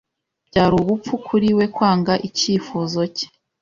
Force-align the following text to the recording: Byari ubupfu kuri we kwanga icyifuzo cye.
Byari 0.47 0.73
ubupfu 0.81 1.13
kuri 1.27 1.49
we 1.57 1.65
kwanga 1.75 2.13
icyifuzo 2.27 3.01
cye. 3.15 3.27